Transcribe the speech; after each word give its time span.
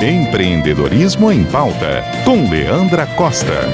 Empreendedorismo 0.00 1.32
em 1.32 1.44
Pauta, 1.44 2.04
com 2.24 2.48
Leandra 2.48 3.04
Costa. 3.16 3.64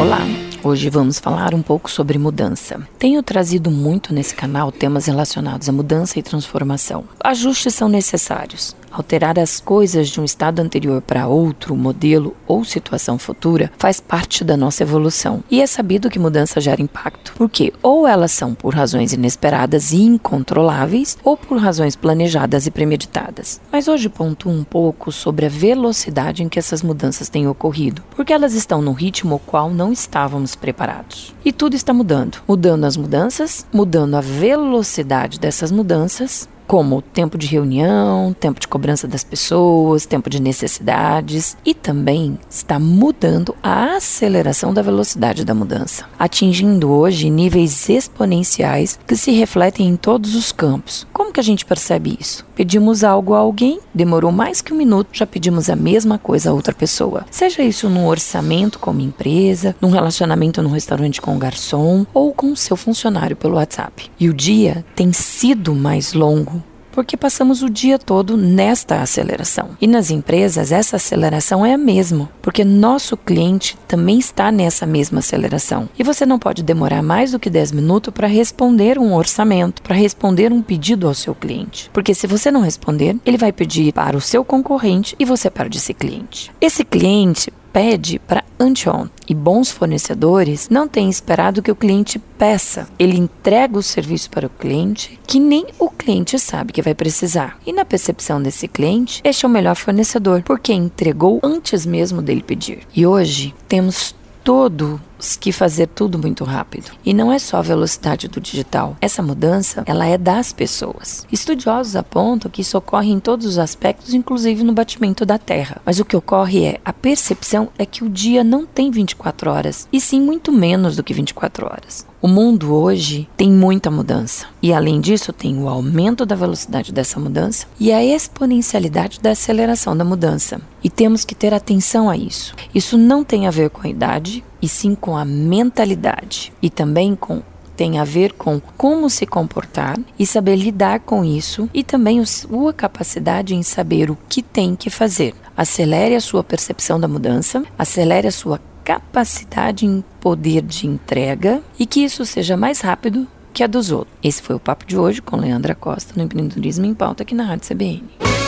Olá, 0.00 0.20
hoje 0.62 0.88
vamos 0.88 1.18
falar 1.18 1.54
um 1.54 1.60
pouco 1.60 1.90
sobre 1.90 2.16
mudança. 2.16 2.80
Tenho 3.00 3.20
trazido 3.20 3.68
muito 3.68 4.14
nesse 4.14 4.32
canal 4.32 4.70
temas 4.70 5.06
relacionados 5.06 5.68
à 5.68 5.72
mudança 5.72 6.20
e 6.20 6.22
transformação. 6.22 7.04
Ajustes 7.18 7.74
são 7.74 7.88
necessários, 7.88 8.76
Alterar 8.98 9.38
as 9.38 9.60
coisas 9.60 10.08
de 10.08 10.20
um 10.20 10.24
estado 10.24 10.58
anterior 10.58 11.00
para 11.00 11.28
outro, 11.28 11.76
modelo 11.76 12.34
ou 12.48 12.64
situação 12.64 13.16
futura 13.16 13.70
faz 13.78 14.00
parte 14.00 14.42
da 14.42 14.56
nossa 14.56 14.82
evolução. 14.82 15.44
E 15.48 15.62
é 15.62 15.68
sabido 15.68 16.10
que 16.10 16.18
mudança 16.18 16.60
gera 16.60 16.82
impacto, 16.82 17.32
porque 17.36 17.72
ou 17.80 18.08
elas 18.08 18.32
são 18.32 18.56
por 18.56 18.74
razões 18.74 19.12
inesperadas 19.12 19.92
e 19.92 20.02
incontroláveis, 20.02 21.16
ou 21.22 21.36
por 21.36 21.58
razões 21.58 21.94
planejadas 21.94 22.66
e 22.66 22.72
premeditadas. 22.72 23.60
Mas 23.70 23.86
hoje 23.86 24.08
pontuo 24.08 24.50
um 24.50 24.64
pouco 24.64 25.12
sobre 25.12 25.46
a 25.46 25.48
velocidade 25.48 26.42
em 26.42 26.48
que 26.48 26.58
essas 26.58 26.82
mudanças 26.82 27.28
têm 27.28 27.46
ocorrido, 27.46 28.02
porque 28.16 28.32
elas 28.32 28.52
estão 28.52 28.82
num 28.82 28.94
ritmo 28.94 29.34
ao 29.34 29.38
qual 29.38 29.70
não 29.70 29.92
estávamos 29.92 30.56
preparados. 30.56 31.32
E 31.44 31.52
tudo 31.52 31.76
está 31.76 31.94
mudando. 31.94 32.38
Mudando 32.48 32.82
as 32.82 32.96
mudanças, 32.96 33.64
mudando 33.72 34.16
a 34.16 34.20
velocidade 34.20 35.38
dessas 35.38 35.70
mudanças 35.70 36.48
como 36.68 37.00
tempo 37.00 37.38
de 37.38 37.46
reunião, 37.46 38.36
tempo 38.38 38.60
de 38.60 38.68
cobrança 38.68 39.08
das 39.08 39.24
pessoas, 39.24 40.04
tempo 40.04 40.28
de 40.28 40.40
necessidades 40.40 41.56
e 41.64 41.72
também 41.72 42.38
está 42.48 42.78
mudando 42.78 43.56
a 43.62 43.96
aceleração 43.96 44.74
da 44.74 44.82
velocidade 44.82 45.46
da 45.46 45.54
mudança, 45.54 46.04
atingindo 46.18 46.90
hoje 46.90 47.30
níveis 47.30 47.88
exponenciais 47.88 48.98
que 49.06 49.16
se 49.16 49.32
refletem 49.32 49.88
em 49.88 49.96
todos 49.96 50.34
os 50.34 50.52
campos. 50.52 51.06
Como 51.10 51.32
que 51.32 51.40
a 51.40 51.42
gente 51.42 51.64
percebe 51.64 52.18
isso? 52.20 52.44
Pedimos 52.54 53.02
algo 53.02 53.32
a 53.32 53.38
alguém, 53.38 53.80
demorou 53.94 54.30
mais 54.30 54.60
que 54.60 54.74
um 54.74 54.76
minuto, 54.76 55.08
já 55.12 55.26
pedimos 55.26 55.70
a 55.70 55.76
mesma 55.76 56.18
coisa 56.18 56.50
a 56.50 56.52
outra 56.52 56.74
pessoa. 56.74 57.24
Seja 57.30 57.62
isso 57.62 57.88
num 57.88 58.06
orçamento 58.06 58.78
com 58.78 58.90
uma 58.90 59.00
empresa, 59.00 59.74
num 59.80 59.90
relacionamento 59.90 60.60
no 60.60 60.68
restaurante 60.68 61.20
com 61.20 61.34
o 61.34 61.38
garçom 61.38 62.04
ou 62.12 62.34
com 62.34 62.54
seu 62.54 62.76
funcionário 62.76 63.36
pelo 63.36 63.54
WhatsApp. 63.54 64.10
E 64.20 64.28
o 64.28 64.34
dia 64.34 64.84
tem 64.94 65.14
sido 65.14 65.74
mais 65.74 66.12
longo 66.12 66.57
porque 66.98 67.16
passamos 67.16 67.62
o 67.62 67.70
dia 67.70 67.96
todo 67.96 68.36
nesta 68.36 69.00
aceleração. 69.00 69.70
E 69.80 69.86
nas 69.86 70.10
empresas, 70.10 70.72
essa 70.72 70.96
aceleração 70.96 71.64
é 71.64 71.74
a 71.74 71.78
mesma, 71.78 72.28
porque 72.42 72.64
nosso 72.64 73.16
cliente 73.16 73.78
também 73.86 74.18
está 74.18 74.50
nessa 74.50 74.84
mesma 74.84 75.20
aceleração. 75.20 75.88
E 75.96 76.02
você 76.02 76.26
não 76.26 76.40
pode 76.40 76.60
demorar 76.60 77.00
mais 77.00 77.30
do 77.30 77.38
que 77.38 77.48
10 77.48 77.70
minutos 77.70 78.12
para 78.12 78.26
responder 78.26 78.98
um 78.98 79.14
orçamento, 79.14 79.80
para 79.80 79.94
responder 79.94 80.52
um 80.52 80.60
pedido 80.60 81.06
ao 81.06 81.14
seu 81.14 81.36
cliente. 81.36 81.88
Porque 81.92 82.12
se 82.12 82.26
você 82.26 82.50
não 82.50 82.62
responder, 82.62 83.16
ele 83.24 83.38
vai 83.38 83.52
pedir 83.52 83.92
para 83.92 84.16
o 84.16 84.20
seu 84.20 84.44
concorrente 84.44 85.14
e 85.20 85.24
você 85.24 85.48
perde 85.48 85.78
esse 85.78 85.94
cliente. 85.94 86.50
Esse 86.60 86.84
cliente 86.84 87.52
pede 87.72 88.18
para 88.18 88.44
anteontem. 88.58 89.10
E 89.28 89.34
bons 89.34 89.70
fornecedores 89.70 90.68
não 90.70 90.88
têm 90.88 91.08
esperado 91.08 91.62
que 91.62 91.70
o 91.70 91.76
cliente 91.76 92.18
peça. 92.18 92.88
Ele 92.98 93.18
entrega 93.18 93.78
o 93.78 93.82
serviço 93.82 94.30
para 94.30 94.46
o 94.46 94.50
cliente 94.50 95.18
que 95.26 95.38
nem 95.38 95.66
o 95.78 95.90
cliente 95.90 96.38
sabe 96.38 96.72
que 96.72 96.82
vai 96.82 96.94
precisar. 96.94 97.58
E 97.66 97.72
na 97.72 97.84
percepção 97.84 98.40
desse 98.40 98.66
cliente, 98.66 99.20
este 99.22 99.44
é 99.44 99.48
o 99.48 99.52
melhor 99.52 99.76
fornecedor, 99.76 100.42
porque 100.42 100.72
entregou 100.72 101.40
antes 101.42 101.84
mesmo 101.84 102.22
dele 102.22 102.42
pedir. 102.42 102.80
E 102.94 103.06
hoje 103.06 103.54
temos 103.68 104.14
todo 104.42 105.00
que 105.40 105.52
fazer 105.52 105.86
tudo 105.88 106.18
muito 106.18 106.44
rápido. 106.44 106.92
E 107.04 107.12
não 107.12 107.32
é 107.32 107.38
só 107.38 107.58
a 107.58 107.62
velocidade 107.62 108.28
do 108.28 108.40
digital. 108.40 108.96
Essa 109.00 109.22
mudança, 109.22 109.82
ela 109.86 110.06
é 110.06 110.16
das 110.16 110.52
pessoas. 110.52 111.26
Estudiosos 111.30 111.96
apontam 111.96 112.50
que 112.50 112.62
isso 112.62 112.78
ocorre 112.78 113.10
em 113.10 113.20
todos 113.20 113.46
os 113.46 113.58
aspectos, 113.58 114.14
inclusive 114.14 114.62
no 114.62 114.72
batimento 114.72 115.26
da 115.26 115.38
Terra. 115.38 115.80
Mas 115.84 115.98
o 115.98 116.04
que 116.04 116.16
ocorre 116.16 116.64
é 116.64 116.80
a 116.84 116.92
percepção 116.92 117.68
é 117.78 117.84
que 117.84 118.04
o 118.04 118.08
dia 118.08 118.44
não 118.44 118.66
tem 118.66 118.90
24 118.90 119.50
horas, 119.50 119.88
e 119.92 120.00
sim 120.00 120.20
muito 120.20 120.52
menos 120.52 120.96
do 120.96 121.02
que 121.02 121.14
24 121.14 121.66
horas. 121.66 122.06
O 122.20 122.26
mundo 122.26 122.74
hoje 122.74 123.28
tem 123.36 123.48
muita 123.48 123.92
mudança. 123.92 124.46
E 124.60 124.72
além 124.72 125.00
disso, 125.00 125.32
tem 125.32 125.56
o 125.62 125.68
aumento 125.68 126.26
da 126.26 126.34
velocidade 126.34 126.92
dessa 126.92 127.20
mudança 127.20 127.66
e 127.78 127.92
a 127.92 128.04
exponencialidade 128.04 129.20
da 129.20 129.30
aceleração 129.30 129.96
da 129.96 130.04
mudança. 130.04 130.60
E 130.82 130.90
temos 130.90 131.24
que 131.24 131.34
ter 131.34 131.54
atenção 131.54 132.10
a 132.10 132.16
isso. 132.16 132.56
Isso 132.74 132.98
não 132.98 133.22
tem 133.22 133.46
a 133.46 133.52
ver 133.52 133.70
com 133.70 133.86
a 133.86 133.90
idade, 133.90 134.44
e 134.60 134.68
sim 134.68 134.94
com 134.94 135.16
a 135.16 135.24
mentalidade 135.24 136.52
e 136.62 136.70
também 136.70 137.14
com 137.14 137.42
tem 137.76 138.00
a 138.00 138.04
ver 138.04 138.32
com 138.32 138.60
como 138.76 139.08
se 139.08 139.24
comportar 139.24 139.96
e 140.18 140.26
saber 140.26 140.56
lidar 140.56 140.98
com 140.98 141.24
isso 141.24 141.70
e 141.72 141.84
também 141.84 142.24
sua 142.24 142.72
capacidade 142.72 143.54
em 143.54 143.62
saber 143.62 144.10
o 144.10 144.18
que 144.28 144.42
tem 144.42 144.74
que 144.74 144.90
fazer. 144.90 145.32
Acelere 145.56 146.16
a 146.16 146.20
sua 146.20 146.42
percepção 146.42 146.98
da 146.98 147.06
mudança, 147.06 147.62
acelere 147.78 148.26
a 148.26 148.32
sua 148.32 148.60
capacidade 148.82 149.86
em 149.86 150.02
poder 150.18 150.62
de 150.62 150.88
entrega 150.88 151.62
e 151.78 151.86
que 151.86 152.00
isso 152.00 152.26
seja 152.26 152.56
mais 152.56 152.80
rápido 152.80 153.28
que 153.52 153.62
a 153.62 153.68
dos 153.68 153.92
outros. 153.92 154.16
Esse 154.24 154.42
foi 154.42 154.56
o 154.56 154.60
papo 154.60 154.84
de 154.84 154.96
hoje 154.96 155.22
com 155.22 155.36
Leandra 155.36 155.74
Costa 155.74 156.14
no 156.16 156.22
Empreendedorismo 156.24 156.84
em 156.84 156.94
Pauta 156.94 157.22
aqui 157.22 157.34
na 157.34 157.44
Rádio 157.44 157.68
CBN. 157.68 158.47